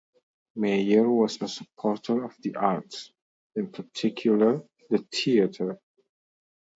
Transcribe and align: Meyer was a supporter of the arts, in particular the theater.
Meyer 0.55 1.07
was 1.07 1.39
a 1.43 1.47
supporter 1.47 2.23
of 2.23 2.35
the 2.41 2.55
arts, 2.55 3.11
in 3.55 3.71
particular 3.71 4.63
the 4.89 4.97
theater. 5.13 5.79